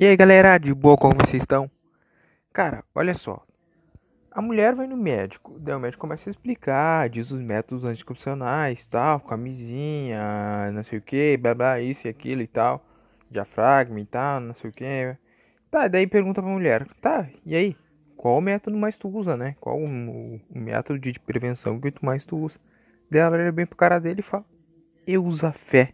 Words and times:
E 0.00 0.06
aí 0.06 0.16
galera, 0.16 0.56
de 0.56 0.72
boa 0.72 0.96
como 0.96 1.16
vocês 1.16 1.42
estão? 1.42 1.70
Cara, 2.54 2.82
olha 2.94 3.12
só. 3.12 3.44
A 4.30 4.40
mulher 4.40 4.74
vai 4.74 4.86
no 4.86 4.96
médico, 4.96 5.58
daí 5.58 5.74
o 5.74 5.78
médico 5.78 6.00
começa 6.00 6.26
a 6.26 6.32
explicar, 6.32 7.10
diz 7.10 7.30
os 7.30 7.38
métodos 7.38 7.84
anticoncepcionais, 7.84 8.86
tal, 8.86 9.20
camisinha, 9.20 10.72
não 10.72 10.82
sei 10.82 11.00
o 11.00 11.02
que, 11.02 11.36
blá 11.36 11.54
blá, 11.54 11.80
isso 11.82 12.06
e 12.06 12.08
aquilo 12.08 12.40
e 12.40 12.46
tal, 12.46 12.82
diafragma 13.30 14.00
e 14.00 14.06
tal, 14.06 14.40
não 14.40 14.54
sei 14.54 14.70
o 14.70 14.72
que. 14.72 15.18
Tá, 15.70 15.86
daí 15.86 16.06
pergunta 16.06 16.40
pra 16.40 16.50
mulher, 16.50 16.88
tá, 17.02 17.28
e 17.44 17.54
aí? 17.54 17.76
Qual 18.16 18.38
o 18.38 18.40
método 18.40 18.78
mais 18.78 18.96
tu 18.96 19.06
usa, 19.06 19.36
né? 19.36 19.54
Qual 19.60 19.78
o, 19.78 19.84
o, 19.84 20.40
método 20.58 20.98
de 20.98 21.20
prevenção 21.20 21.78
que 21.78 21.90
tu 21.90 22.06
mais 22.06 22.24
tu 22.24 22.38
usa? 22.38 22.58
Daí 23.10 23.20
ela 23.20 23.36
olha 23.36 23.52
bem 23.52 23.66
pro 23.66 23.76
cara 23.76 23.98
dele 23.98 24.20
e 24.20 24.22
fala, 24.22 24.46
eu 25.06 25.22
uso 25.22 25.46
a 25.46 25.52
fé. 25.52 25.92